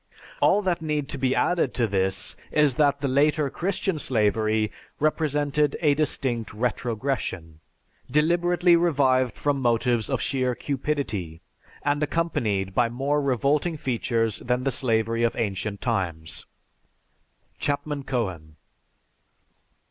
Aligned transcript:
"All 0.41 0.63
that 0.63 0.81
need 0.81 1.19
be 1.19 1.35
added 1.35 1.75
to 1.75 1.85
this 1.85 2.35
is 2.51 2.73
that 2.73 3.01
the 3.01 3.07
later 3.07 3.51
Christian 3.51 3.99
slavery 3.99 4.71
represented 4.99 5.77
a 5.79 5.93
distinct 5.93 6.51
retrogression, 6.55 7.59
deliberately 8.09 8.75
revived 8.75 9.35
from 9.35 9.61
motives 9.61 10.09
of 10.09 10.19
sheer 10.19 10.55
cupidity, 10.55 11.39
and 11.83 12.01
accompanied 12.01 12.73
by 12.73 12.89
more 12.89 13.21
revolting 13.21 13.77
features 13.77 14.39
than 14.39 14.63
the 14.63 14.71
slavery 14.71 15.21
of 15.21 15.35
ancient 15.35 15.81
times." 15.81 16.47
(_Chapman 17.59 18.03
Cohen. 18.03 18.55